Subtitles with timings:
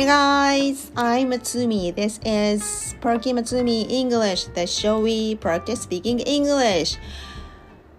[0.00, 1.94] Hey guys, I'm Matsumi.
[1.94, 6.96] This is Perky Matsumi English, the show we practice speaking English.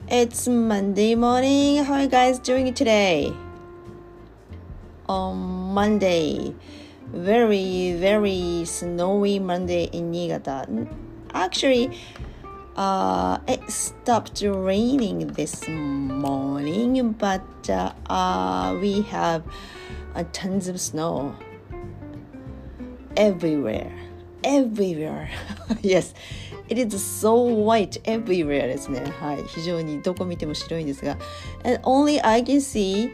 [0.07, 1.83] It's Monday morning.
[1.83, 3.31] How are you guys doing today?
[5.09, 5.37] On
[5.77, 6.55] Monday,
[7.13, 10.65] very, very snowy Monday in Niigata.
[11.35, 11.95] Actually,
[12.77, 19.43] uh, it stopped raining this morning, but uh, uh, we have
[20.33, 21.35] tons of snow
[23.16, 23.90] everywhere.
[24.44, 25.28] Everywhere.
[25.82, 26.14] yes.
[26.68, 29.00] It is so white everywhere ですね。
[29.20, 29.42] はい。
[29.44, 31.16] 非常にどこ見ても白いんですが。
[31.64, 33.12] And only I can see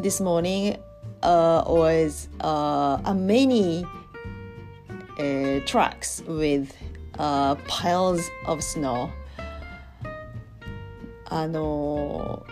[0.00, 0.78] this morning
[1.22, 3.84] uh, was uh, a many
[5.18, 6.74] uh, trucks with
[7.18, 9.08] uh, piles of snow
[11.26, 12.44] あの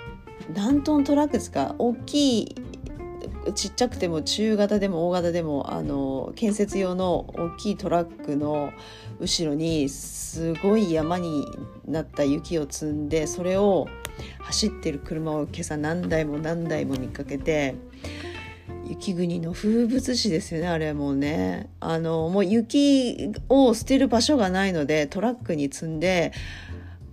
[0.54, 2.56] 何トントラックですか大きい
[3.55, 8.71] ちっちゃくても中型でも大型でもあの建設用の大きいトラックの
[9.19, 11.47] 後ろにすごい山に
[11.87, 13.87] なった雪を積んでそれを
[14.41, 17.75] 走ってる車を今朝何台も何台も見かけて
[18.89, 21.15] 雪国の風物詩ですよねあれもう。
[21.15, 26.31] ねあのもう雪を捨てる場所がないのでトラックに積んで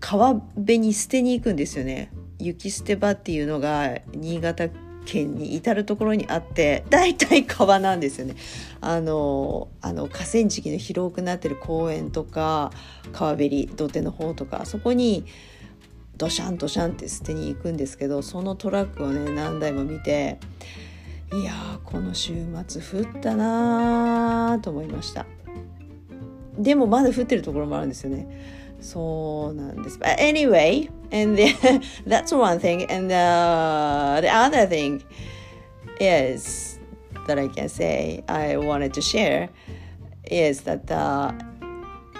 [0.00, 2.10] 川辺に捨てに行くんですよね。
[2.38, 4.68] 雪捨て場っていうのが新潟
[5.04, 8.36] 県に至る所にあって大体川なんですよね。
[8.80, 12.70] あのあの河川敷の広くなってる公園とか
[13.12, 15.24] 川べり土手の方とかそこに
[16.16, 20.38] ドシャンドシャンって捨てに行くんですけどそのトラックをね何台も見て
[21.32, 22.34] いやこの週
[22.66, 25.26] 末降ったなーと思いました。
[26.58, 28.63] でもまだ降ってるところもあるんですよね。
[28.83, 31.53] そうなんです But anyway and the,
[32.07, 35.03] that's one thing and the, the other thing
[35.99, 36.79] is
[37.27, 39.49] that I can say I wanted to share
[40.25, 41.33] is that uh,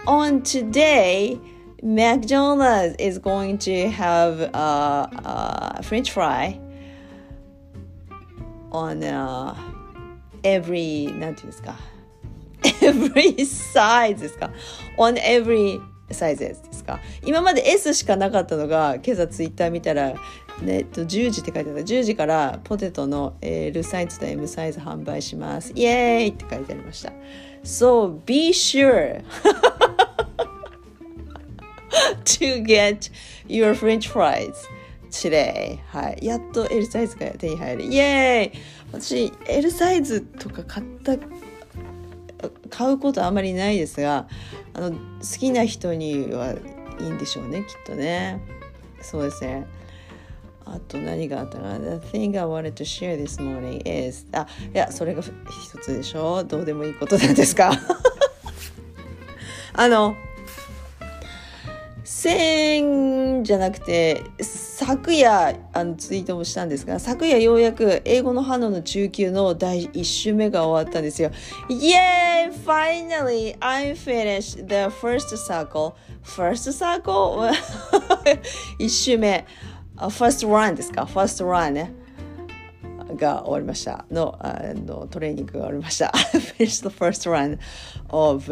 [0.06, 1.40] on today
[1.82, 6.60] McDonald's is going to have a, a French fry
[8.72, 9.56] on uh,
[10.44, 11.76] every なんていうんですか
[12.82, 14.52] every size ですか
[14.98, 15.80] on every
[16.11, 17.01] sizes ですか？
[17.25, 20.15] 今まで S しかなかったのが今朝ツイッター見たら
[20.63, 21.83] ね、10時って書いてあった。
[21.83, 25.73] 10時からポテトの L サイズと M サイズ販売します。
[25.75, 27.13] イエーイって書いてありました。
[27.65, 29.25] So be sure
[32.25, 33.11] to get
[33.49, 34.53] your french fries
[35.11, 35.79] today.
[35.89, 36.19] はい。
[36.27, 37.85] やっと L サイズが手に入る。
[37.85, 38.61] イエーイ。
[38.93, 41.17] 私 L サイズとか買った
[42.71, 44.27] 買うことあまりないですが
[44.75, 44.97] あの好
[45.39, 46.55] きな人には
[47.01, 48.41] いいんでしょうねきっとね。
[49.01, 49.67] そうですね。
[50.65, 51.79] あと何があったかな。
[51.79, 55.31] The thing I wanted to share this morning is あいやそれが一
[55.83, 56.39] つでしょ。
[56.39, 57.73] うどうでもいいことなんですか？
[59.75, 60.17] あの
[62.05, 71.31] 先じゃなくて昨夜あのツイートもしたんですが昨夜ようやく英語の花の中級の第1週目が終わったんですよ。
[71.71, 72.53] Yay!
[72.67, 73.57] Finally!
[73.61, 75.95] I finished the first circle.
[76.23, 77.51] First circle?
[78.79, 79.47] 1週目。
[79.97, 81.95] First run ですか ?First run ね。
[83.17, 86.13] が終わりましたのあのトレーニングが終わりました。
[86.59, 87.59] finished the first run
[88.09, 88.45] of、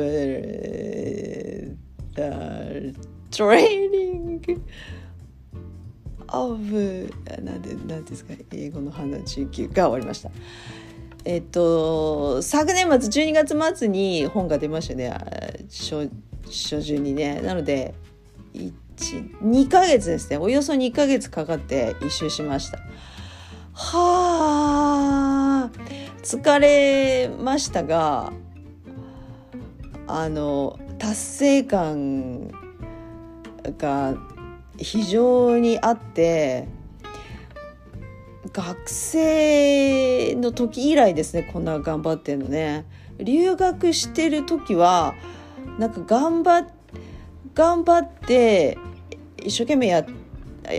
[2.14, 2.94] the
[3.32, 4.60] training
[6.28, 6.56] of
[7.42, 8.34] なんでなんですか？
[8.52, 10.30] 英語の花中級が終わりました。
[11.24, 15.10] えっと昨年末12月末に本が出ましたね
[15.68, 16.10] 初
[16.46, 17.40] 初旬にね。
[17.40, 17.94] なので
[18.54, 20.36] 2ヶ月ですね。
[20.38, 22.78] およそ2ヶ月かかって一周しました。
[23.72, 25.70] はあ。
[26.22, 28.32] 疲れましたが
[30.06, 32.50] あの達成感
[33.78, 34.14] が
[34.78, 36.66] 非常にあって
[38.52, 42.86] 学生の時以来ですねこんな頑張ってんのね。
[43.18, 45.14] 留学してる時は
[45.78, 46.66] なんか頑張
[47.54, 48.78] 頑張って
[49.38, 50.06] 一生懸命や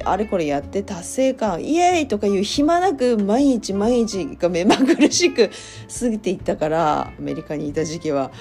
[0.06, 5.52] あれこれやって達成感イエーイとかいう暇なく毎日毎日が目まぐるしく
[6.00, 8.32] 過ぎていったからアメリカにいた時期は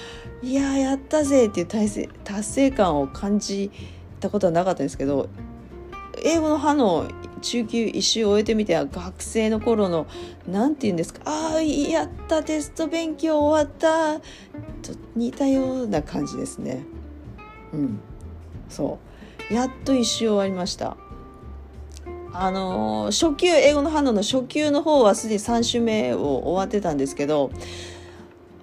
[0.41, 2.09] いややったぜっていう達
[2.43, 3.71] 成感を感じ
[4.23, 5.29] たことはなかったんですけど
[6.23, 7.07] 英語の歯の
[7.41, 10.07] 中級一周終えてみては学生の頃の
[10.47, 16.83] 何て言うんですかああやったテスト勉強終わったと似たような感じですね。
[17.73, 17.99] うん。
[18.69, 18.99] そ
[19.49, 19.53] う。
[19.53, 20.95] やっと一周終わりました。
[22.33, 27.51] あの初級英語の反応の初級の方はすでに3週目を終わってたんですけど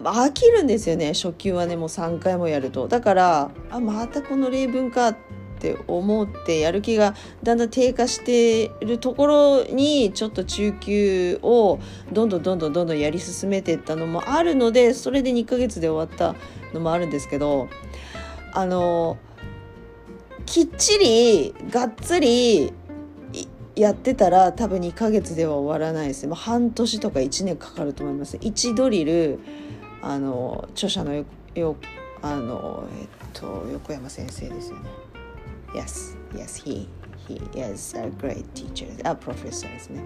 [0.02, 2.88] 飽きるんですよね初級はねもう3回もやると。
[2.88, 5.16] だからあまたこの例文かっ
[5.60, 11.78] って思ってやる気がだんだん低下しているところにちょっと中級を
[12.10, 16.34] どんどんどんどんどんどんやり進めていったのもあるのでそれで2ヶ月で終わった
[16.72, 17.68] のもあるんですけど
[18.54, 19.18] あの
[20.46, 22.72] きっちりがっつり
[23.76, 26.24] やってたら多分2ヶ月では終わらないです。
[26.24, 28.36] ね、ま、半年とか1年かかると思います。
[28.36, 29.38] 1ドリル
[30.02, 31.76] あの著者のよ
[32.22, 35.09] あのえっと横山先生ですよね。
[35.74, 36.88] Yes, yes, he,
[37.28, 40.02] he is a great teacher, a professor ですね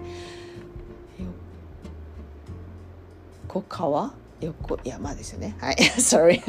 [3.47, 5.55] 横川横山ですよね。
[5.59, 5.75] はい。
[5.97, 6.41] Sorry.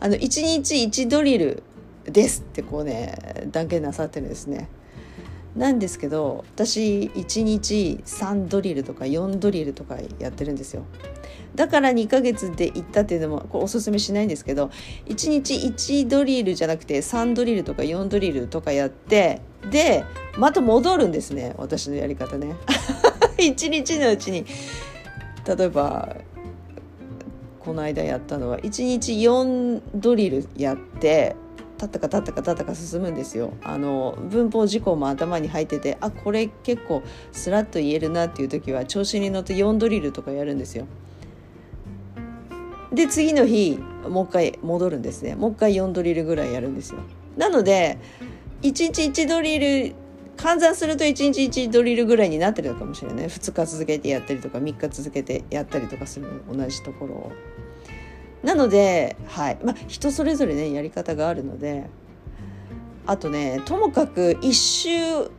[0.00, 1.62] あの1日1ドリル
[2.04, 4.68] ですってこうね断言なさってるんですね。
[5.54, 10.84] なんですけど私1日3ドリルとか4ドリルとかやってるんですよ。
[11.54, 14.70] だから2ヶ月で行ったっていうのもこれおすすめしないんですけど
[15.06, 19.40] 1日1ドリルじゃなくて3ドリルとか4ドリルとかやって
[19.70, 20.04] で
[20.36, 22.54] また戻るんですね私のやり方ね。
[23.38, 24.44] 1日のうちに。
[25.56, 26.16] 例えば
[27.60, 31.36] この間やったのは1日4ドリルやって
[31.78, 33.52] たったかたったかたったか進むんですよ。
[33.62, 40.86] あの文法事項も頭に入っててあこれ結構スラッと言えるなっていう時は調子に乗って4ドリルとかやるんですよ。
[42.98, 43.78] で次の日
[44.08, 45.36] もう一回戻るんですね。
[45.36, 46.98] もう一回4ドリルぐらいやるんですよ。
[47.36, 47.96] なので
[48.62, 49.94] 1日1ドリル
[50.36, 53.26] 換算すると1日1ドリルぐらいになってるのかもしれない。
[53.26, 57.32] 2日続けてやったりとか3日続けてやったりとかする同じところを。
[58.42, 59.58] なのではい。
[59.62, 61.84] まあ人それぞれねやり方があるので。
[63.06, 65.30] あとねともかく1周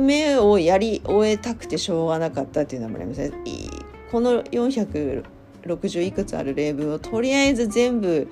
[0.00, 3.30] 目をやり終えたくてしょうがなかったっていうのもありますね。
[4.10, 4.42] この
[5.66, 8.28] 60いくつある例文をとりあえず全部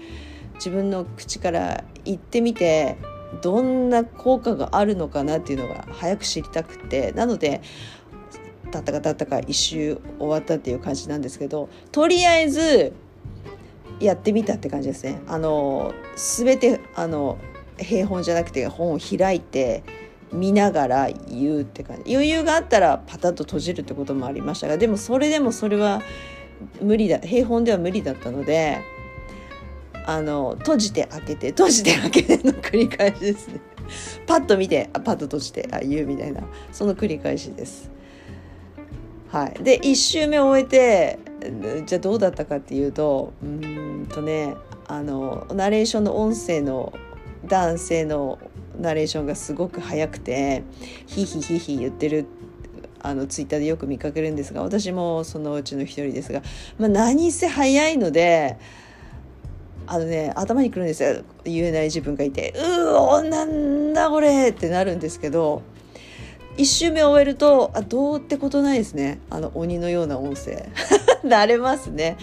[0.55, 2.97] 自分の口から言ってみて
[3.41, 7.63] どんな効果があるのかなっていうのが早く知りたくてなので
[8.71, 12.93] たったかたったか一周終わったっていう感じなんですけどとりあえず
[14.01, 15.21] やってみたって感じですね。
[15.29, 17.39] あの全てあの
[17.79, 19.83] 平本じゃなくて本を開いて
[20.33, 26.01] 見ながら言うって感じ余裕があったらパタッと閉じるってこともありましたがでもそれでもそれは
[26.81, 28.79] 無理だ平本では無理だったので
[30.07, 33.61] あの閉じて開けて閉じて開けての繰り返しですね。
[34.27, 36.43] パッと見てあパッと閉じてあ言うみたいな
[36.73, 37.91] その繰り返しです。
[39.31, 41.19] はい、で1周目終えて
[41.87, 44.55] じゃあどうだったかっていうとうんとね
[44.87, 46.93] あのナレーションの音声の
[47.47, 48.39] 男性の
[48.79, 50.63] ナレーションがすごく速くて
[51.07, 52.27] ヒヒヒヒ言ってる
[53.03, 56.43] あのツイッターでよく見かけるんですが私もそのうちの一人ですが、
[56.79, 58.59] まあ、何せ早いので
[59.87, 61.23] あのね頭にくるんですよ。
[61.45, 62.55] 言えない自分がいて。
[62.57, 65.63] うおなんだこれってなるんですけど
[66.57, 69.21] 1周目終えるとあどうってことないですね。
[69.31, 70.69] あの鬼のような音声。
[71.25, 72.17] 慣れますね。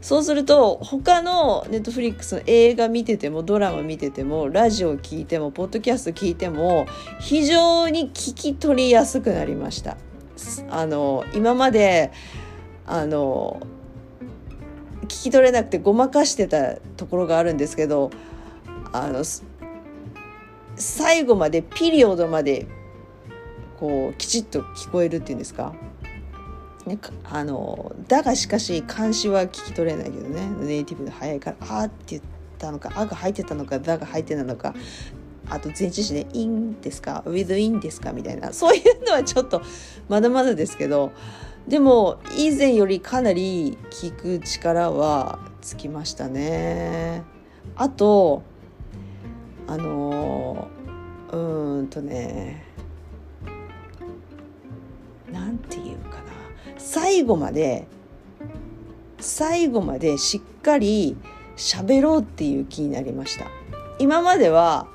[0.00, 6.86] そうすると他のネットフリックスの映画見ててもドラマ見ててもラジオ聞いてもポッドキャスト聞いても
[7.20, 9.96] 非常に聞き取りやすくなりました。
[10.70, 12.12] あの今まで
[12.86, 13.60] あの
[15.02, 18.10] 聞き取れなくてごまかしてたところがあるんですけど
[18.92, 19.22] あの
[20.76, 22.66] 最後までピリオドまで
[23.78, 25.74] こうきちっと聞こえるっていうんですか？
[26.86, 32.22] ね、あのだがしかし漢詩は聞き取れないけどねネイティブで早いから「あ」って言っ
[32.58, 34.74] たのか「あ」が入ってたのか「だ」が入ってたのか
[35.48, 39.62] あと前置詞で「in ですか「with in ですか」みたいなそういうのはちょっと
[40.08, 41.12] まだまだですけど
[41.68, 47.22] でも以前よりかなり聞く力はつきましたね。
[47.76, 48.42] あと
[49.66, 50.68] あの
[51.32, 52.64] うんとね
[55.32, 56.24] なんていうかな
[56.76, 57.86] 最後まで
[59.18, 61.16] 最後までしっかり
[61.56, 63.46] 喋ろうっていう気になりました
[63.98, 64.86] 今までは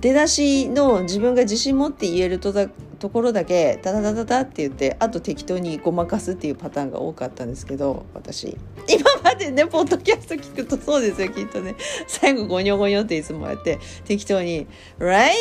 [0.00, 8.56] 出だしの自分が自信持って言えるとだところだけタタタタタって言ってあと適当にごまかすっていうパターンが多かったんですけど私
[8.88, 11.76] 今までねポッドキャスト聞くとそうですよきっとね
[12.06, 14.66] 最後ゴニョゴニョっていつもやって適当に
[14.98, 15.32] 「Right?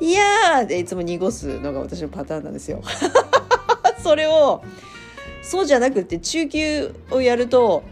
[0.00, 2.82] いやー!」っていつも濁すのが私のパターンなんですよ。
[4.02, 4.62] それを
[5.42, 7.84] そうじゃなくて中級をやると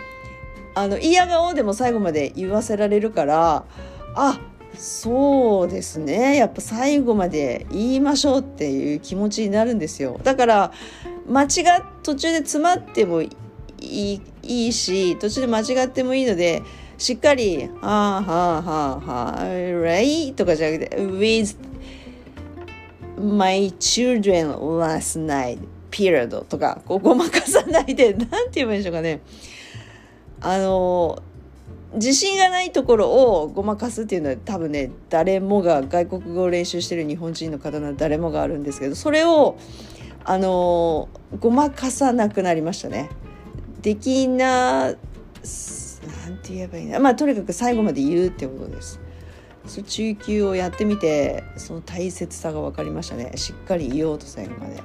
[0.75, 3.64] あの嫌顔でも最後まで言わせられるから
[4.14, 4.40] あ
[4.77, 6.37] そうですね。
[6.37, 10.21] やっぱ最後まで言いましょうっていう気持ちになるんですよ。
[10.23, 10.73] だから
[11.29, 11.47] 間違
[12.03, 13.31] 途中で詰まってもい
[13.81, 16.62] いいいし途中で間違ってもいいので
[16.99, 21.57] しっかり「はあはあはあはあ right」とかじゃなくて「with
[23.19, 25.59] my children last night
[25.91, 29.21] period」とかこうごまかさないで何て言えばいいんでしょうかね。
[30.43, 31.23] あの
[31.94, 39.59] 自信がないところをごまかすっていうのは多分ね誰もが外国語を練習してる日本人の方なら誰もがあるんですけどそれを
[40.25, 41.09] あの
[41.40, 43.09] ごまかさなくなりましたね。
[43.82, 44.94] できななん
[46.42, 49.00] て言えばいいんだまあとにかく最後まで言うってことです。
[49.66, 54.82] そ中級をやってみてその大切さが分かりましたねしっかり言おうと最後まで。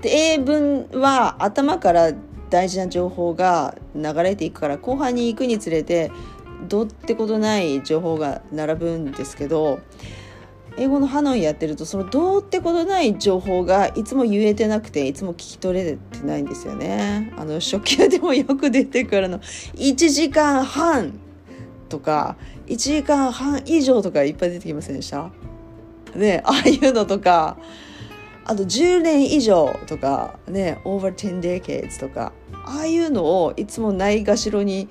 [0.00, 2.12] で英文は頭から
[2.50, 6.10] 大事な情報が流れていくから後半に行くにつれて
[6.68, 9.80] どうってことない情報が並ぶんですけど
[10.76, 17.32] 英語のハノイやってるとそのどうってことない情報がいつも言えてなくていつも聞き取れてないんですよね。
[17.36, 21.18] あの初級でもよく出てくるの1時間半
[21.88, 22.36] とか
[22.66, 25.30] 1時間半以上とかいっぱい出てきませんでした？
[26.14, 27.56] ねああいうのとか
[28.48, 32.32] あと10年以上とかね over 10 decades とか
[32.64, 34.88] ああいうのをいつもないがしろに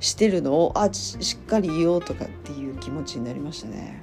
[0.00, 4.02] してるのをあしっかり言おうとかっていう気持ちになりましたね。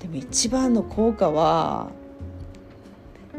[0.00, 1.90] でも一番の効果は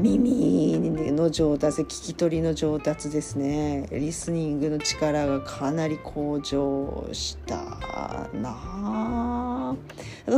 [0.01, 3.87] 耳の上達聞き取りの上達ですね。
[3.91, 9.75] リスニングの力がかなり向上したな。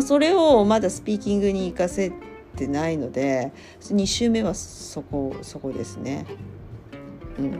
[0.06, 2.12] それをまだスピーキングに活かせ
[2.58, 6.26] てないので2週目はそこそこですね。
[7.40, 7.52] うん。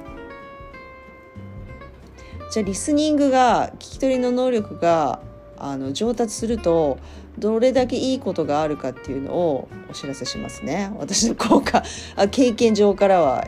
[2.52, 5.22] じゃあリスニングが聞き取りの能力が
[5.58, 6.98] あの上達すると
[7.38, 10.92] どれだけいいことがあるかっていうのをお知らせしますね。
[10.98, 11.84] 私の効果
[12.16, 13.46] あ経験上からは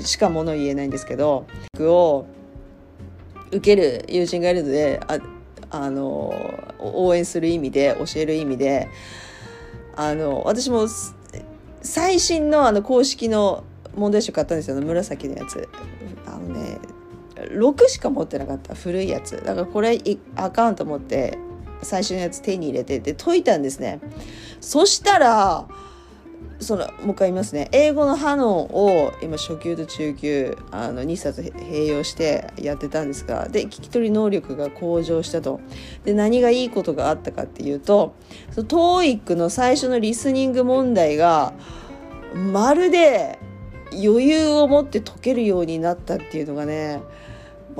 [0.00, 1.46] しかもの言えないんですけど
[1.78, 2.26] を
[3.50, 5.18] 受ける友人がいるのであ
[5.70, 6.34] あの
[6.78, 8.88] 応援する意味で教える意味で
[9.94, 10.86] あの私も
[11.82, 13.64] 最新のあの公式の
[13.94, 14.80] 問題集買ったんですよ。
[14.80, 15.68] 紫のやつ。
[16.26, 16.78] あのね
[17.36, 18.74] 6しか持ってなかった。
[18.74, 19.42] 古いやつ。
[19.44, 19.98] だからこれ
[20.36, 21.38] アカウント持って
[21.82, 24.00] 最初のやつ手に入れてて解いたんですね。
[24.60, 25.68] そしたら
[26.60, 27.68] そのもう一回言いますね。
[27.72, 35.60] 英語のハノンを今初級と中級あの2冊併用してやってたんですがで聞き取り能力が向上したと。
[36.04, 38.14] で何がいいことがあったかっていうと
[38.50, 41.52] その TOEIC の最初のリスニング問題が
[42.34, 43.38] まるで
[43.92, 47.00] 余裕を持って解けるようになったっていうのがね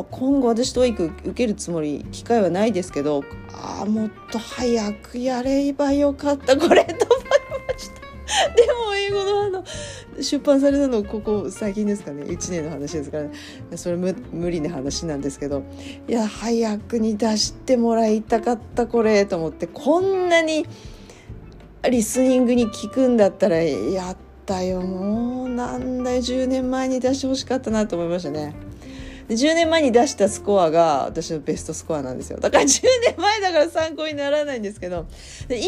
[0.05, 6.57] 今後私 TOEIC 受けるつもり機会はないですけどああもっと早くやればよかった。
[6.57, 7.29] これと思い
[7.67, 7.99] ました。
[8.55, 9.65] でも英語のあの
[10.21, 12.25] 出版されたのここ最近ですかね。
[12.25, 13.31] 1年の話ですから、ね、
[13.77, 15.63] それ無理な話なんですけど。
[16.07, 19.67] いや早くに出してもらいたかったこれと思って。
[19.67, 20.67] こんなに
[21.89, 24.83] リスニングに聞くんだったらやったよ。
[24.83, 28.68] もうなんだよ10年前に出してほしかったなと思いましたね。
[29.29, 32.41] で10年前に出したスコアが私のベストスコアなんですよ。
[32.41, 35.07] だから10年前だから参考にならないんですけど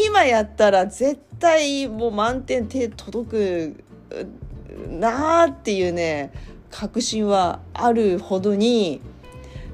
[0.07, 3.85] 今やったら絶対もう満点手届く
[4.89, 6.33] なーっていうね
[6.71, 9.03] 確信はあるほどに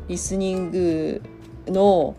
[0.08, 1.22] リスニング
[1.68, 2.16] の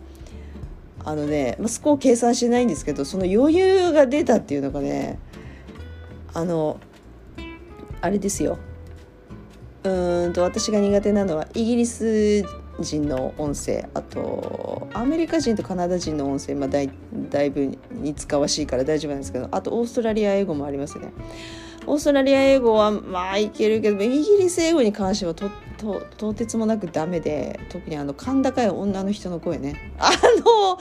[1.04, 5.18] あのねスコア計算してないんですけどその余裕が出たっていうのがね
[6.32, 6.80] あの
[8.00, 8.58] あれですよ。
[9.84, 12.44] うんと私が苦手なのはイギリス
[12.80, 13.88] 人の音声。
[13.94, 16.90] あとアメリカ人とカナダ人の音声、まあ、だい
[17.30, 19.48] だいぶ似つかわしいから大丈夫なんですけど。
[19.50, 21.12] あとオーストラリア英語もありますね。
[21.86, 29.92] オーストラリア英語はまあいけるけどイギリス英語に関してはとととてつもなくダメで特にあの甲高い女の人の声ね。
[29.98, 30.10] あ
[30.44, 30.78] の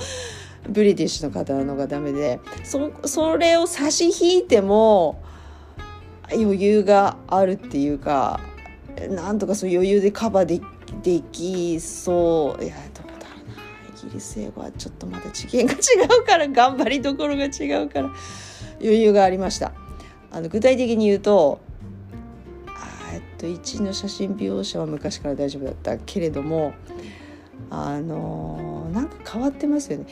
[0.69, 5.21] ブリティッシュの方のがダメでそそれを差し引いても
[6.33, 8.41] 余裕があるっていうか
[9.09, 10.61] なんとかそう余裕でカバーで
[11.03, 12.63] できそう。
[12.63, 13.61] いやどうだろうな。
[13.89, 15.77] イギリス英語はちょっとまだ次元が違
[16.19, 18.09] うから頑張りどころが違うから。
[18.79, 19.71] 余裕がありました
[20.31, 21.59] あの具体的に言うと
[23.13, 26.73] えっと1の写真描写は昔から大丈夫だったけれども
[27.69, 30.05] あのなんか変わってますよね。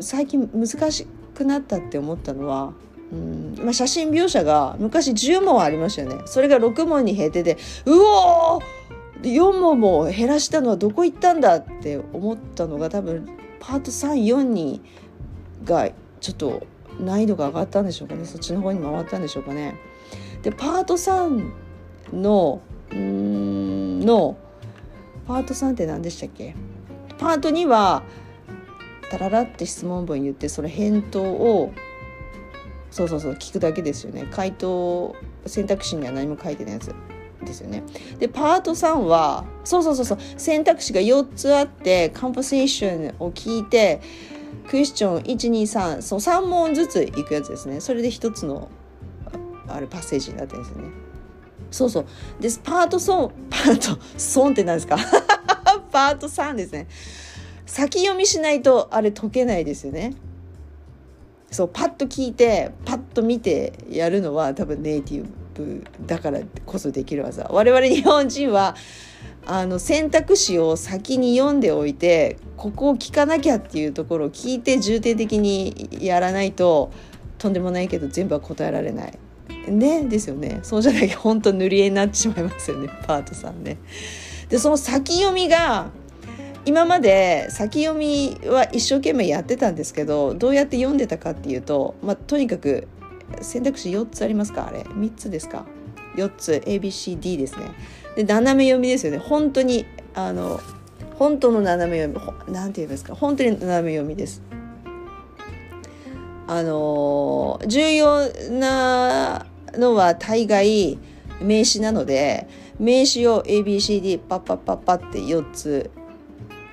[0.00, 2.72] 最近難しくなったって思ったのは
[3.12, 3.54] うん。
[3.62, 6.22] まあ、写真描写が昔10問ありましたよね。
[6.26, 8.64] それが6問に減っててうおー
[9.22, 13.28] 4問も減らしたのはどこ行ったんだって思ったのが多分
[13.60, 14.80] パート34に
[15.64, 15.90] が
[16.20, 16.66] ちょっと
[16.98, 18.24] 難易度が上がったんでしょうかね。
[18.24, 19.76] そっちの方に回ったんでしょうかね。
[20.42, 21.52] でパート3
[22.12, 24.36] のうんの
[25.26, 26.56] パート3って何でしたっけ？
[27.18, 28.02] パート2は
[29.08, 31.72] タララって質問文言ってそれ返答を
[32.92, 34.28] そうそうそう聞くだけですよね。
[34.30, 36.94] 回答選択肢には何も書いてないやつ。
[37.44, 37.82] ですよね。
[38.20, 44.00] でパート3はそうそうそうそう選択肢が4つあってカンパセーションを聞いて
[44.68, 47.80] クエスチョン123そう3問ずついくやつですね。
[47.80, 48.68] それで1つの
[49.66, 50.90] あれパッセージになってるんですよね。
[51.72, 52.06] そうそう。
[52.40, 54.96] でパートソンパートソンって何ですか？
[55.90, 56.86] パート3ですね。
[57.66, 60.12] 先読みしないとあれ解けないですよね。
[61.52, 67.46] そうパッと聞いてパッと見てやるのは多分ネイティブだからこそできる技。
[67.50, 68.74] 我々日本人は
[69.44, 76.90] あの選択肢を先に読んでおいてここを聞かなきゃっていうところを聞いて重点的にやらないと
[77.38, 79.18] とんでもないけど全部は答えられない。
[79.68, 80.60] ねですよね。
[80.62, 83.76] そうじゃなきゃ本当塗り絵になってしまいますよねパートさんね。
[84.48, 85.90] でその先読みが
[86.64, 92.86] 今まで先読みは一生懸命やってたんですけどどうやって読んでたかっていうと、まあ、とにかく
[93.40, 95.66] 選択肢4つありますかあれ？3つですか
[96.16, 96.62] ？4つ。
[96.66, 97.72] ABCD ですね。
[98.16, 99.18] で斜め読みですよね。
[99.18, 100.60] 本当にあの
[101.18, 103.14] 本当の斜め読みなんて言いますか？
[103.14, 104.42] 本当に斜め読みです。
[106.46, 110.98] あの重要なのは大概
[111.40, 112.46] 名詞なので
[112.78, 115.90] 名詞を ABCD パッパッパッパって4つ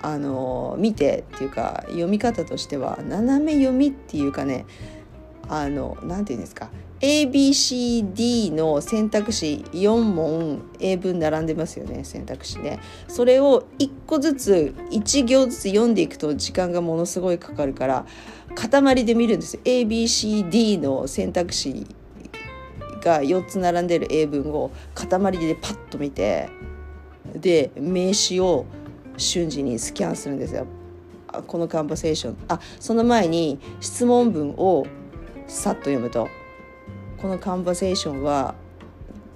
[0.02, 4.66] あの見てっていうか読み方としては斜め読みっていうかね
[5.50, 6.70] あの何て言うんですか
[7.02, 12.80] ABCD の選択肢4問英文並んでますよね選択肢ね。
[13.08, 18.06] それを1個ずつ1行ずつ読んでいくと時間がものすごいかかるから
[18.56, 21.88] 塊で見るんです ABCD の選択肢
[23.02, 26.50] が4つ並んでる英文を塊でパッと見て
[27.34, 28.66] で名詞を
[29.20, 30.66] 瞬時にスキャンするんですよ。
[31.46, 32.38] このカンバセーション。
[32.48, 34.86] あその前に質問文を
[35.48, 36.28] さっと読むと。
[37.22, 38.56] このカンバセーションは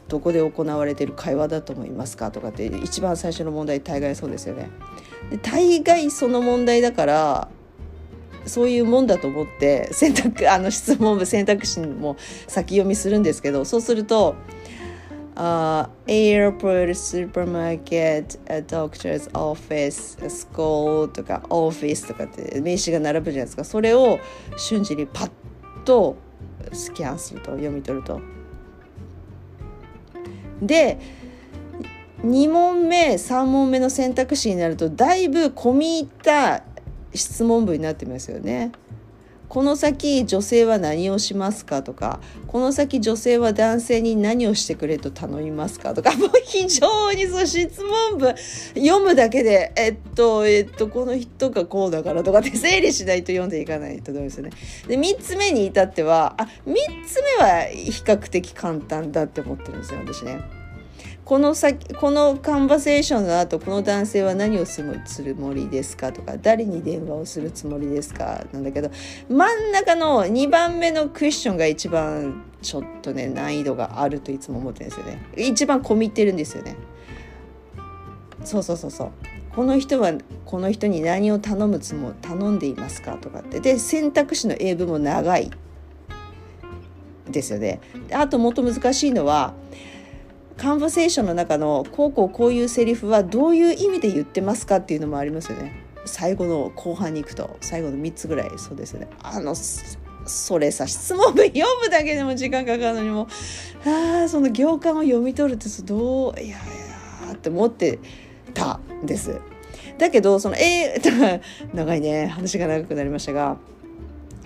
[0.07, 2.31] どこで行われている会話だと思いますか？
[2.31, 4.69] とかって一番最初の問題大概そうですよね。
[5.29, 7.47] で大概その問題だから
[8.45, 12.17] そういうもんだと思って選択あの質問部選択肢も
[12.47, 14.35] 先読みするんですけどそうすると
[15.35, 24.19] 「uh, airport supermarket doctor's office school」とか「office」とかって名詞が並ぶじゃないですかそれを
[24.57, 25.31] 瞬時にパッ
[25.85, 26.15] と
[26.71, 28.21] スキャンすると読み取ると。
[30.61, 30.97] で
[32.23, 36.63] 2問目3問目の選択肢になるとだいぶ込み入った
[37.13, 38.71] 質問文になってますよね。
[39.53, 48.33] この先女性は何をしますかとかこの先女性は男性に何をしてくれと頼みますかとか もう非常にそう質問文
[48.75, 54.49] 読むだけでえっとえっとこの人がこうだからとかって 整理しないと読んでいかないとダメですよね。
[54.87, 56.73] で3つ目に至ってはあ3
[57.05, 60.62] つ目は比較的簡単だって思ってるんですよ私ね。
[61.25, 68.91] この先このカンバセーションの後この男性は何をするつもりですかとか誰に電話をするつもりですかなんだけど
[69.29, 75.25] 真ん中の2番目のクエスチョンが一番ちょっとね難易度があるといつも思ってるんですよね。
[75.37, 76.75] 一番込みってるんですよね。
[78.43, 79.11] そうそうそうそう。
[79.55, 80.13] この人は
[80.45, 83.61] この人に何を頼むつも頼んでいますかとかって。
[83.61, 85.51] で選択肢の英文も長い
[87.29, 87.79] ですよね。
[88.11, 89.53] あともっと難しいのは
[90.57, 95.83] カンバセーションの中のこうこうこういうセリフはどういう意味で言ってますかっていうのもありますよね。
[96.05, 99.07] 最後の後半に行くと最後の3つぐらいそうですよね。
[99.21, 99.55] あの
[100.25, 103.27] それさ質問文読むだけでも時間かかるのにも
[103.85, 106.59] あその行間を読み取るってどういやい
[107.27, 107.99] やって思って
[108.53, 109.39] たんです。
[109.97, 111.41] だけどそのえー、
[111.73, 113.57] 長いね話が長くなりましたが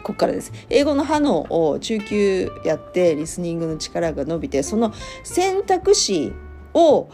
[0.08, 0.54] ここからです。
[0.70, 4.94] 英語の歯のを中級やってリスニングの力が伸びてその
[5.26, 6.32] 選択肢
[6.74, 7.10] を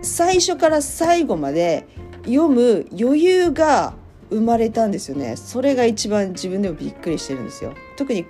[0.00, 1.86] 最初から最後まで
[2.24, 3.92] 読む余裕が
[4.30, 5.36] 生まれたんですよね。
[5.36, 7.74] それが一番自分でもびっくりしてるんですよ。
[7.98, 8.24] 特に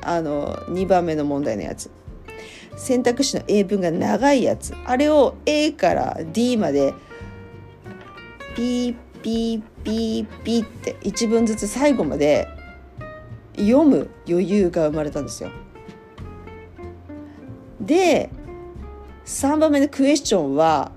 [0.00, 1.90] あの2番目の問題のやつ。
[2.76, 4.72] 選択肢の英文が長いやつ。
[4.86, 6.94] あれを A から D まで
[8.56, 12.48] ピーピーピーピーって一文ずつ最後まで
[13.56, 15.50] 読む余裕が生まれたんですよ。
[17.80, 18.30] で
[19.26, 20.92] 3番目のクエスチョンは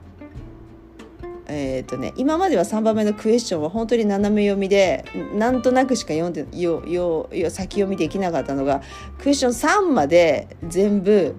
[1.50, 8.82] えーとね、今までは3番目のクエスチョンは本当に斜め読みでなんとなくしか読んでよよよ先読みできなかったのが
[9.18, 9.52] クエスチョン
[9.88, 11.36] 3まで全部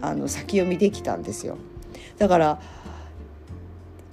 [0.00, 1.58] あの先読みできたんですよ。
[2.16, 2.60] だから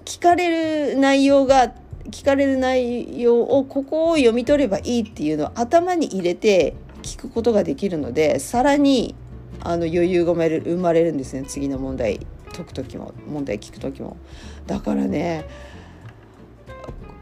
[0.04, 1.74] 聞かれる内容が
[2.12, 9.16] 聞かれる内容をここを読み取ればいいっていうのを頭に入れて聞くことができるのでさらに
[9.62, 11.44] あの余裕が生まれる生まれるんですね。
[11.48, 14.18] 次の問題解く時も問題聞く時も。
[14.66, 15.46] だからね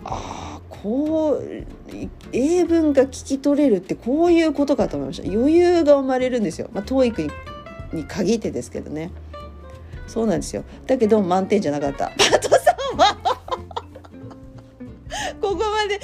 [0.04, 1.43] ああこう
[2.32, 5.30] 英文が聞き取れるってこういうことかと思いました。
[5.30, 6.69] 余裕が生まれるんですよ。
[6.74, 7.32] まあ TOEIC に
[7.93, 9.12] に限ってですけどね。
[10.08, 10.63] そうなんですよ。
[10.86, 12.12] だけど満点じゃなかった。
[12.17, 12.74] パトさん。
[15.41, 15.99] ここまで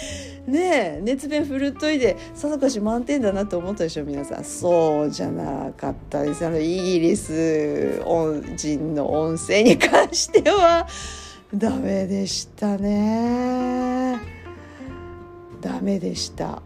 [0.47, 4.43] ねえ熱弁振るっといてさぞかし満点だなと思ったでしょ皆さん。
[4.43, 6.45] そうじゃなかったです。
[6.45, 8.01] あのイギリス
[8.55, 10.87] 人の音声に関しては
[11.53, 14.19] ダメでしたね。
[15.61, 16.61] ダメでした。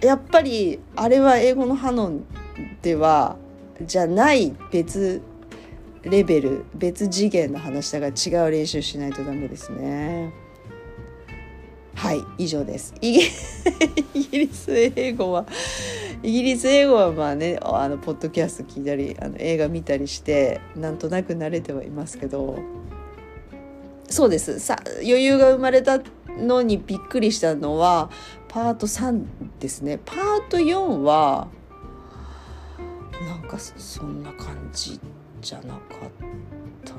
[0.00, 2.24] やっぱりあれは英語のハノン
[2.82, 3.36] では
[3.80, 5.22] じゃない別
[6.02, 10.32] レベル別次元の話だから違う練習しないとダメですね。
[11.94, 12.94] はい以上です。
[13.00, 13.20] イギ
[14.38, 15.46] リス英語は
[16.22, 22.58] イギリス英語はまあねあのポッドキャスト聞いたりあの映画見たりしてなんとなく慣れてはいますけど。
[24.08, 24.60] そうです。
[24.60, 28.10] さ余裕が生まれたのにびっくりしたのは
[28.48, 29.24] パート3
[29.58, 29.98] ですね。
[30.04, 31.48] パート4は
[33.26, 35.00] なんかそんな感じ
[35.40, 35.78] じゃなかっ
[36.84, 36.98] たな。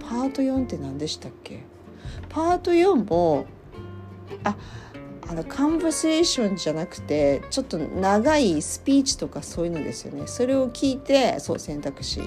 [0.00, 1.62] パート4って何でしたっけ？
[2.28, 3.46] パート4も
[4.44, 4.56] あ
[5.26, 12.20] あのカンバセーションじゃなくてちょっと長いスピーチとかそういうのですよねそれを聞いてそう選択肢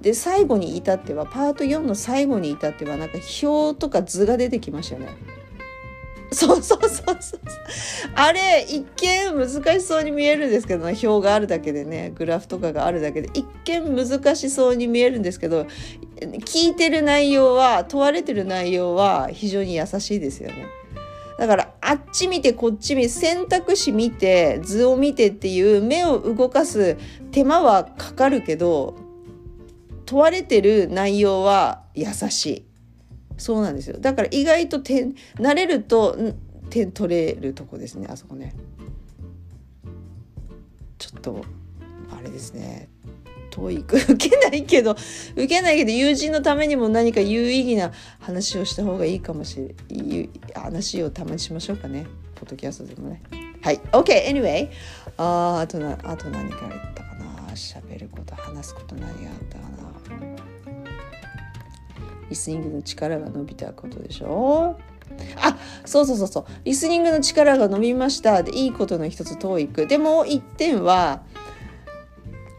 [0.00, 5.08] で最後に至ってはパート4の最後に至ってはなんか表とか図が出てきましたよね。
[6.32, 7.40] そうそうそうそう
[8.14, 15.66] あれ一見難しそうに見えるんですけど、ね、表があるだけでねグラフとかがあるだけで一見難しそうに見えるんですけど
[16.20, 20.66] 聞いてる内容は問われてる内容は非常に優しいですよね。
[21.42, 26.96] だからあっち見てこっち見て選択肢見て図を見てっていう目を動かす
[27.32, 28.94] 手間はかかるけど
[30.06, 32.66] 問われてる内容は優しい。
[33.38, 33.98] そうなんですよ。
[33.98, 36.16] だから意外と点慣れると
[36.70, 38.54] 点取れるとこですねあそこね。
[40.96, 41.44] ちょっと
[42.16, 42.88] あれですね。
[43.52, 43.78] 遠い。
[43.78, 44.96] 受けないけど
[45.34, 49.72] 受けないけど友人のためにも何か有意義な話をした方がいいかもしれな
[50.16, 52.06] い話をたまにしましょうかね。
[52.34, 53.22] ポッドキャストでもね。
[53.60, 53.80] はい。
[53.92, 54.68] OK anyway
[55.18, 57.24] ああとなあと何か言ったかな。
[57.54, 59.92] 喋ること話すこと何があったかな。
[62.28, 64.78] リスニングの力が伸びたことでしょ。
[65.36, 66.46] あそうそうそうそう。
[66.64, 68.42] リスニングの力が伸びました。
[68.42, 71.22] でいいことの一つ TOEIC でも1点は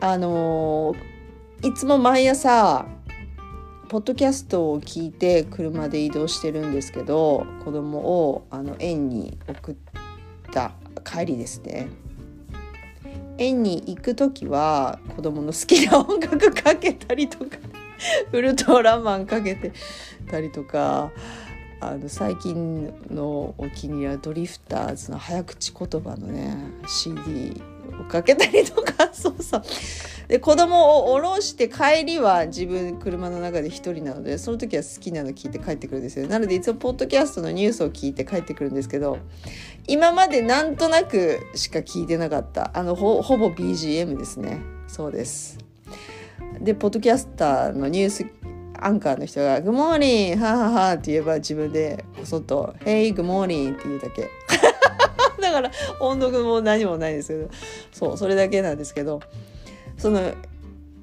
[0.04, 2.86] あのー、いつも毎朝
[3.88, 9.76] ポッドキャストを聞いて車で移動してるんですけど子供をあの園に送っ
[10.52, 10.74] た
[11.06, 11.88] 帰りですね。
[13.38, 17.58] 園に行く時は子供の好きな音楽かけたりとか
[18.34, 19.72] ウルトラマンかけて
[20.30, 21.14] たりとか
[21.80, 27.62] あの最近のお気に入りはドリフターズの早口言葉のね CD
[28.10, 29.64] かけたりとかそうそう。
[30.28, 36.28] で子供を降ろして帰りは自分車の中で一人なのでその時は好きなの聞いて帰ってくるんですよ。
[36.28, 39.20] なのでいつもポッドキャストのニュースを聞いて帰ってくるんですけど
[39.88, 42.72] 今までなんとなくしか聞いてなかった。
[42.74, 44.62] あのほぼ BGM ですね。
[44.88, 45.58] そうです。
[46.60, 48.26] でポッドキャスターのニュース
[48.80, 54.30] アンカーの人が「グモーニンははは」って言えば自分でこそっと「Hey, good morning」って言うだけ。
[55.42, 57.50] だから音読も何もないんですけど。
[57.92, 59.22] そうそれだけなんですけど。
[59.98, 60.34] その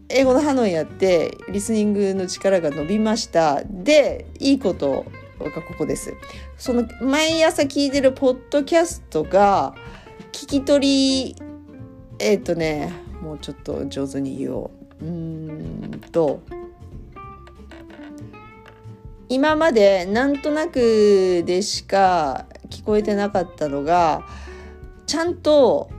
[0.08, 3.62] 英語のハノイやってリスニングの力が伸びました。
[3.64, 5.06] でいいこと
[5.38, 6.14] がここです。
[6.58, 9.74] その毎朝聞いてるポッドキャストが
[10.32, 11.36] 聞き取り
[12.18, 12.92] えっ、ー、とね
[13.22, 14.70] もうちょっと上手に言お
[15.00, 15.04] う。
[15.04, 16.40] うんと。
[19.28, 24.22] 今までなんとなくでしか聞こえてなかったのが
[25.06, 25.90] ちゃんと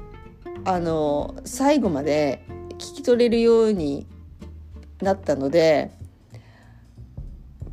[0.65, 4.07] あの最後まで聞き取れるように
[5.01, 5.91] なったので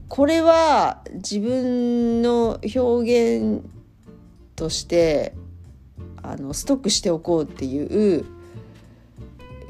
[0.09, 3.63] これは自分の表現
[4.57, 5.35] として
[6.23, 8.25] あのストックしておこうっていう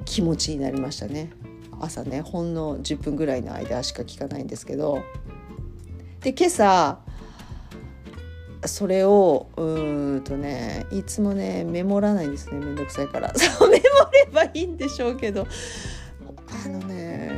[0.05, 1.31] 気持ちになりましたね。
[1.81, 5.05] 朝ねほんの10分ぐらいの間しか聞かないんですけど
[6.21, 6.99] で今朝
[8.65, 15.47] それをうんとねいつもねメモらないんですねめんどくさいから そうメモればいいんでしょうけど
[16.65, 17.33] あのね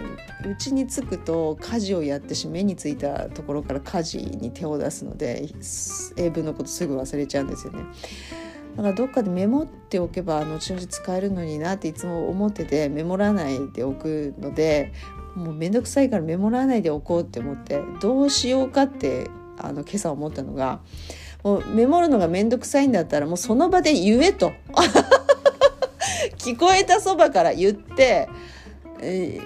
[0.47, 5.49] うちに着くと家事をやってし目についたところから家事に手を出すので
[6.17, 7.85] 英文のことすぐ忘れちゃうんですよね。
[8.77, 14.93] だからどっかでメモっておけば後々使えるのになっていつも思っててメモらないでおくので
[15.35, 19.29] もうめんどくさいからメモらないでおこうって思ってどうしようかって
[19.67, 20.81] あの今朝思ったのが
[21.43, 24.53] もうメモるのがめんどくさいんだったらもうその場で言えと
[26.39, 28.29] 聞こえたそばから言って、
[29.01, 29.41] え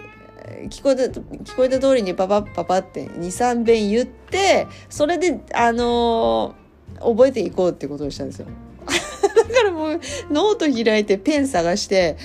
[0.62, 8.46] ー、聞こえた聞こえた通りにパパッパパって23遍言ってそれであのー、覚えていこうってことをしたんですよ。
[8.86, 10.00] だからもう
[10.30, 12.16] ノート開いてペン探して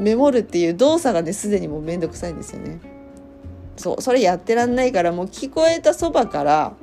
[0.00, 2.80] メモるっていう動作がねすでにもうめんどくさいんですよね。
[3.76, 6.74] そうそれやってらんないからもう聞こえたそばから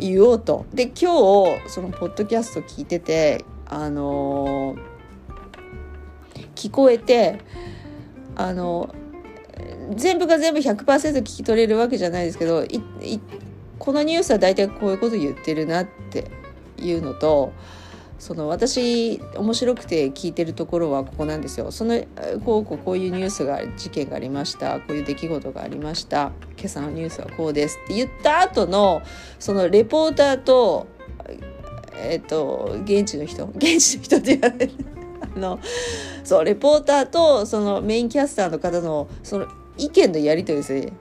[0.00, 0.66] 言おうと。
[0.72, 7.38] で今日そのポッドキャスト聞いててあのー、聞こえて
[8.36, 8.94] あの
[9.94, 10.84] 全部が全部100%
[11.18, 12.64] 聞き取れるわけじゃないですけど
[13.78, 16.30] このニュースは大体こういうこと言ってるなって
[16.78, 17.52] いうのと
[18.20, 21.72] その私面白くて聞いてるところはここなんですよ。
[21.72, 21.98] その
[22.44, 29.00] こうこうこういうニュースが事件がありましたこういう出来事がありました今朝のニュースはこうですって言った後の
[29.38, 30.86] そのレポーターと
[31.96, 34.72] えっ、ー、と現地の人 現地の人って言われる
[35.34, 35.58] あの
[36.22, 39.46] そうレポーターとそのメインキャスターの方のその
[39.78, 40.92] 意見のやり取りですね。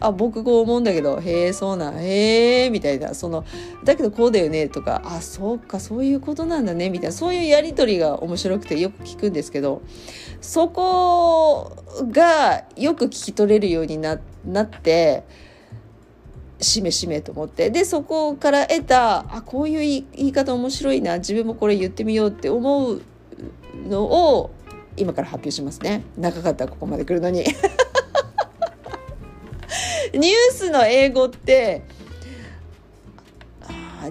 [0.00, 3.14] あ僕こう思うんだけどへえそうなんへえみたいな。
[3.14, 3.44] その
[3.84, 7.12] だけどこうだよねとかあそうかそういうことなんだねみたいな。
[7.12, 9.82] そういうやり取りが面白くてよく聞くんですけど
[10.40, 11.72] そこ
[12.12, 15.24] がよく聞き取れるようにななって
[16.60, 17.70] しめしめと思って。
[17.70, 23.00] でそこから得たあこういう言い方面白いな自分もこれ言ってみようって思う
[23.88, 24.50] のを
[24.96, 26.04] 今から発表しますね。
[26.18, 27.44] 長かったここまで来るのに。
[30.18, 31.82] ニュースの英語って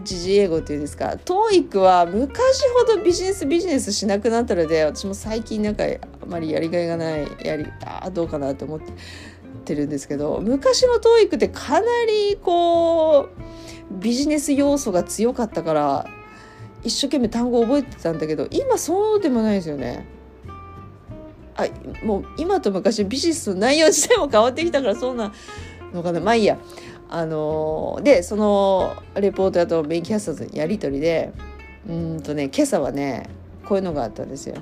[0.01, 8.81] 時事英語っていうんですか？TOEIC は昔ほどビジネスビジネスしなくなったので私も最近なんかあまりやりがいがないやりあどうかなと思っ
[9.65, 13.27] てるんですけど昔の TOEIC ってかなりこう
[13.91, 16.07] ビジネス要素が強かったから
[16.83, 20.05] 一生懸命単語覚えてたんだけど今そうでもないですよね。
[21.55, 21.67] あ
[22.03, 25.31] もう今と昔ビジネスの内容自体も変わってきたからそんな
[25.93, 26.57] のかなまあいいや。
[27.09, 31.31] あのでそのレポーターとメインキャスターのやり取りで
[31.87, 33.29] うんとね今朝はね
[33.65, 34.55] こういうのがあったんですよ。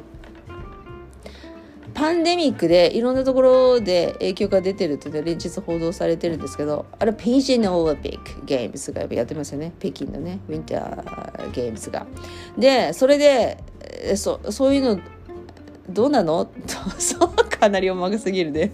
[1.94, 9.74] パンデミックでいろんなところで影響が出てるって連日報道されてるんですけどあれペイジノオリンピックゲームズがやってますよね。
[9.80, 12.06] 北京のねウィンターゲームズが。
[12.58, 13.58] でそれで
[14.16, 15.02] そそういうの
[15.90, 16.50] どうなの？
[16.98, 18.72] そうかなり重くすぎるね。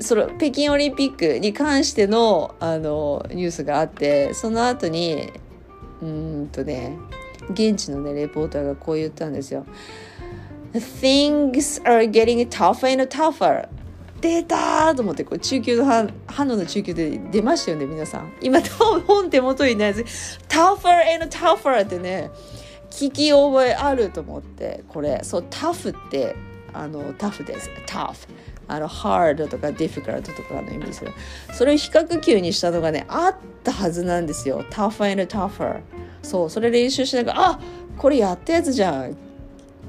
[0.00, 5.32] その北京オリンピックに関してのあのニュースがあってその後に
[6.00, 6.96] うんとね
[7.50, 9.64] 現地のねレポーターがこう言ったんですよ。
[10.72, 13.68] Things are getting tougher and tougher.
[14.20, 18.32] 出たと思ってこう中級の反反応の中級で出ましたよね皆さん。
[18.42, 18.60] 今
[19.06, 20.40] 本手元にないです。
[20.48, 22.30] Tougher and tougher ってね
[22.90, 25.20] 聞き覚えあると思ってこれ。
[25.22, 26.36] そうタフって
[26.72, 27.70] あのタフです。
[27.86, 28.26] タフ
[28.68, 31.10] あの hard とか difficult とかの意味ですよ
[31.54, 34.62] それを比較級にしたのがねあったはずなんですよ。
[34.70, 35.80] tough and tougher
[36.22, 37.60] そうそれ練習しながらあ
[37.96, 39.16] これやったやつじゃん。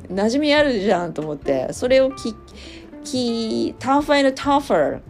[0.09, 2.33] 馴染みあるじゃんと思ってそれをき
[3.03, 5.01] き tough and tougher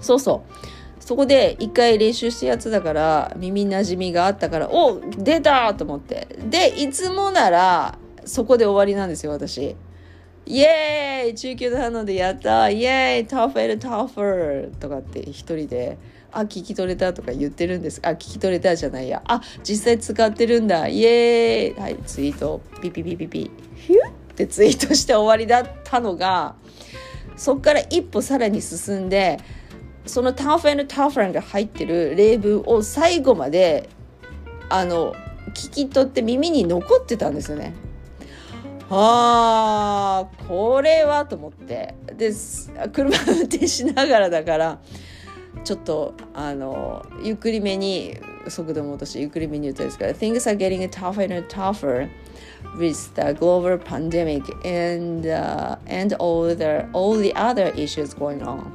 [0.00, 1.02] そうそう。
[1.02, 6.28] そこで一回練習したやつだから耳なじみがあったからお出たと思って。
[6.50, 9.74] でいつもならそこで終わりなんですよ私。
[10.46, 12.68] イエーイ中級なのでやった。
[12.68, 15.98] イエーイタフェルタファーとかって一人で
[16.32, 18.00] あ聞き取れたとか言ってるんです。
[18.04, 19.22] あ聞き取れたじゃないや。
[19.26, 20.88] あ実際使ってるんだ。
[20.88, 22.60] イエーイはいツイート。
[22.80, 23.50] ピピピピピ。
[23.76, 26.54] ヒュッってツイートして終わりだったのが
[27.36, 29.38] そっから一歩さらに進んで
[30.06, 33.88] そのタフェルタファーが入ってる例文を最後まで
[34.68, 35.14] あの
[35.54, 37.74] 聞き取って耳に残ってたんですよね。
[38.94, 42.30] あーこれはと思ってで
[42.92, 44.78] 車運転しながらだから
[45.64, 52.10] ちょっとあのゆっくりめに速度も落としゆっくりめに言ったんですけど Things are getting tougher and tougher
[52.76, 58.66] with the global pandemic and,、uh, and all, the, all the other issues going on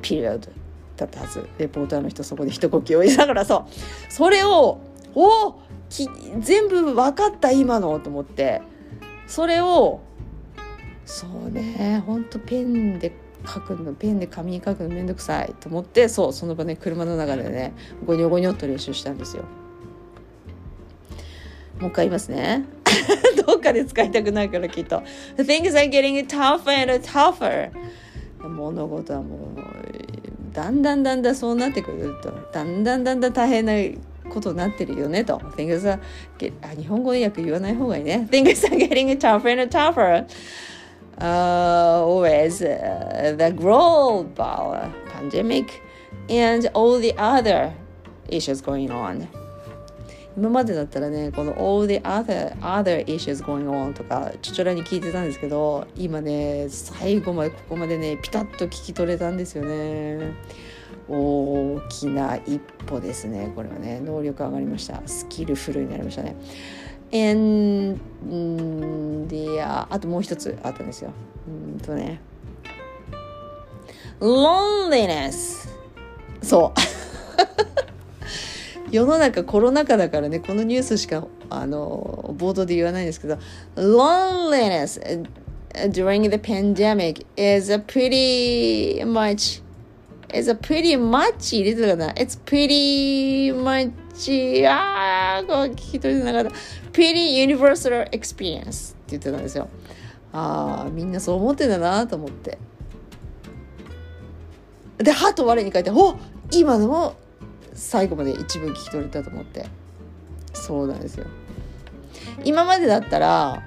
[0.00, 0.48] period
[0.96, 4.78] だったはずレポーターの人そこで一呼吸を入れながらそうそれを
[5.14, 8.62] おき全部分かった今のと思って
[9.28, 10.00] それを
[11.06, 13.12] そうねほんとペンで
[13.46, 17.72] 書くのペンで紙に書くのめんどくさいと思ってそうその場ね車の中でね
[18.04, 19.44] ゴニョゴニョっと練習したんですよ。
[21.78, 22.64] もう一回言いますね。
[23.46, 25.00] どっかで使いたくないからきっと。
[25.36, 27.70] The things are getting tougher and tougher.
[28.42, 33.72] 物事はもうだんだんだんだんそうなってくるとだんだんだんだん大変な
[34.28, 35.98] ことになってるよねと Things are
[36.38, 40.26] get あ日本語で訳言わない方がいいね Things are getting tougher and tougher
[41.18, 45.82] uh, with uh, the global pandemic
[46.28, 47.72] and all the other
[48.28, 49.26] issues going on
[50.36, 60.34] 今までだったらねこの all the other other issues going on とかちょちょらに聞いてたんですけど今ね最後までここまでねピタッと聞き取れたんですよね
[61.08, 63.50] 大きな一歩ですね。
[63.54, 64.00] これはね。
[64.00, 65.00] 能力上がりました。
[65.06, 66.36] スキルフルになりましたね。
[67.10, 67.98] And
[69.28, 71.12] the あともう一つあったんですよ。
[71.46, 72.20] うんとね。
[74.20, 75.68] Loneliness.
[76.42, 76.80] そう。
[78.90, 80.40] 世の中コロナ禍だからね。
[80.40, 83.38] このニュースしかあの冒頭で言わないんですけど。
[83.76, 85.00] Loneliness
[85.90, 89.62] during the pandemic is a pretty much
[90.34, 92.12] is a pretty much 入れてたかな?
[92.12, 96.58] It's pretty much ああこう聞き取れてなかった。
[96.92, 99.68] Pretty universal experience って言ってたんですよ。
[100.32, 102.58] ああみんなそう思ってんだなと思って。
[104.98, 106.16] で歯と我に書いてお
[106.50, 107.16] 今のも
[107.72, 109.66] 最後まで一部聞き取れたと思って。
[110.52, 111.26] そうなんですよ。
[112.44, 113.62] 今までだったら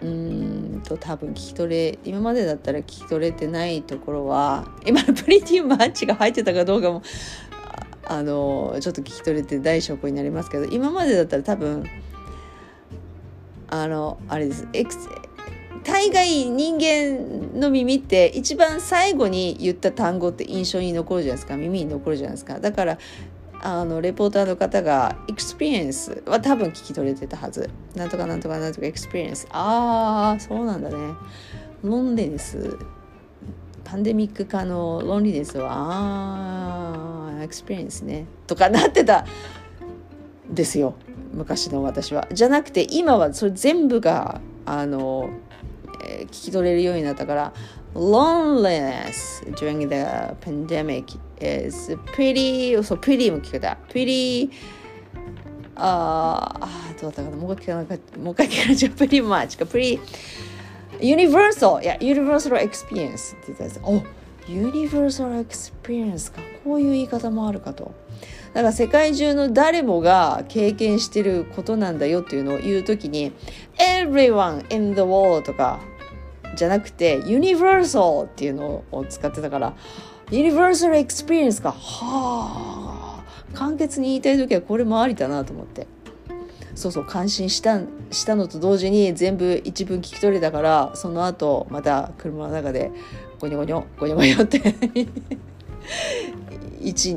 [0.00, 7.02] うんと多分聞き取れ今までだったら聞き取れてないところは今のプリティーマッチが入ってたかどうかも
[8.04, 11.84] あのちょっと聞き取れてた証拠になりますけど今までだったら多分
[13.70, 14.66] あのあれです。
[14.72, 14.90] エク
[15.84, 21.56] 大概人間の耳って一番最後に言った単語って印象に残るじゃないですか。
[21.56, 22.60] 耳に残るじゃないですか。
[22.60, 22.98] だから
[23.60, 27.70] あのレポーターの方が experience は多分聞き取れてたはず。
[27.94, 29.46] なんとかなんとかなんとか experience。
[29.50, 30.96] ああそうなんだね。
[31.82, 32.78] loneliness。
[33.84, 38.26] パンデミック下の loneliness はああ experience ね。
[38.46, 39.26] とかなってた
[40.50, 40.94] ですよ。
[41.32, 42.26] 昔の私は。
[42.32, 45.30] じゃなくて今はそれ全部があの
[46.08, 47.52] えー、聞き取れるようになったから
[47.94, 49.94] loneliness during the
[50.40, 53.78] pandemic is pretty そう pretty も聞けた。
[53.88, 54.50] pretty
[55.76, 57.36] ああどうだったかな？
[57.36, 60.00] もう一回聞かなもう一回聞かなじゃ pretty か pretty。
[61.00, 63.80] ユニバーサルいや、ユニバーサルエクスピーンスって言ったんです。
[63.84, 64.02] お
[64.50, 66.40] ユニバーサルエクスピリエンスか。
[66.64, 67.92] こういう言い方もあるかと。
[68.54, 73.30] だから世界中の誰もが経験してることなんだよっていうのを言う時に
[73.78, 75.80] 「Everyone in the world」とか
[76.56, 79.76] じゃなくて「ユニバーサル」っていうのを使ってたから
[80.30, 85.86] universal experience かはあ簡潔に言いたい時はこれもありだなと思って。
[86.78, 87.80] そうそう感心した
[88.12, 92.92] したのと同時に全部一文聞き取れたからその後また車の中で
[93.40, 95.08] ゴニョゴニョゴニョゴニョって
[96.80, 97.16] 一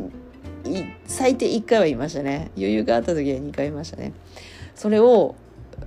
[1.05, 2.49] 最低1回は言いましたね。
[2.57, 4.13] 余裕があった時は2回言いましたね。
[4.73, 5.35] それを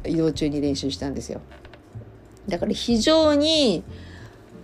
[0.07, 1.41] 移動中に練習したんですよ。
[2.49, 3.83] だから非常に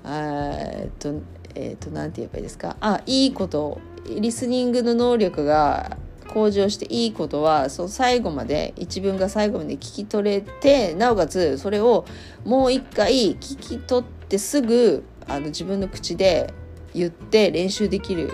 [0.05, 1.15] えっと
[1.55, 2.77] えっ、と何て言えばいいですか？
[2.81, 3.81] あいいこと。
[4.09, 12.07] リスニングの能力が向上していいことはその最後まで一文が最後まで聞き取れてなおかつそれを
[12.45, 16.53] もう一回聞き取ってすぐあの自分の口で
[16.95, 18.33] 言って練習できる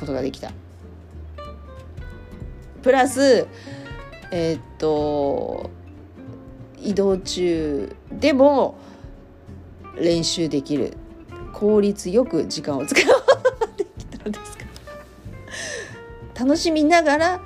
[0.00, 0.52] ことができた。
[2.82, 3.46] プラス
[4.30, 5.70] えー、っと
[6.80, 8.76] 移動中でも
[9.96, 10.96] 練習できる。
[11.54, 13.04] 効率よく時間を使う
[13.76, 14.64] できたんですか？
[16.44, 17.40] 楽しみながら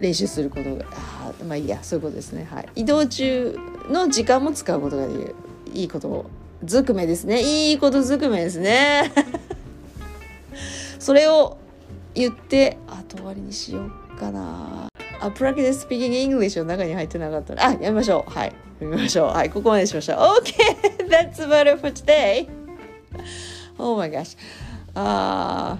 [0.00, 3.58] 練習することがあまあいいやそういうことですねはい移動中
[3.90, 5.34] の時間も使うことができる
[5.74, 6.26] いいこと
[6.64, 9.12] ずくめですねいいことずくめですね
[10.98, 11.58] それを
[12.14, 14.86] 言って後終わりにしようかな
[15.20, 18.30] あ、プラクティス speaking English の中に入ってなかったあ、やめましょう。
[18.30, 18.52] はい。
[18.80, 19.26] やめましょう。
[19.28, 19.50] はい。
[19.50, 20.16] ここまでしました。
[20.16, 20.52] OK
[21.08, 22.48] That's about it for today.
[23.77, 24.35] Oh my gosh.
[24.95, 25.77] Uh,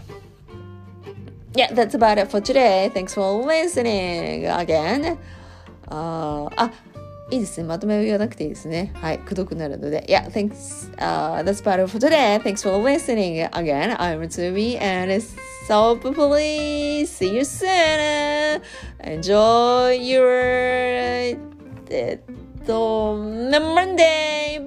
[1.55, 2.91] yeah, that's about it for today.
[2.93, 5.18] Thanks for listening again.
[5.89, 6.72] Uh, あ、
[7.32, 7.68] いいですね。
[7.68, 8.91] まとめを言わなくていいですね。
[8.95, 9.20] はい。
[9.20, 10.05] くどくなるので。
[10.07, 12.39] Yeah, thanks.、Uh, that's about it for today.
[12.41, 13.95] Thanks for listening again.
[13.97, 15.36] I'm Tsumi and it's
[15.68, 18.61] So please see you soon.
[19.03, 21.38] Enjoy your
[22.65, 23.18] と、
[23.51, 24.63] Monday!